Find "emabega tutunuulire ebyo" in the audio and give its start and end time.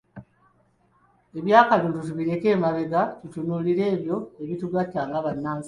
2.55-4.17